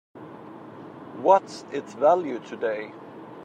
What's 1.17 1.63
its 1.71 1.93
value 1.93 2.39
today? 2.39 2.91